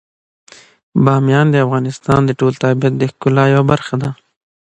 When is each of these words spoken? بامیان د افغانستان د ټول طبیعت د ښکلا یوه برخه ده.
بامیان 1.03 1.47
د 1.51 1.55
افغانستان 1.65 2.19
د 2.25 2.31
ټول 2.39 2.53
طبیعت 2.63 2.93
د 2.97 3.03
ښکلا 3.11 3.43
یوه 3.53 3.63
برخه 3.71 3.95
ده. 4.01 4.09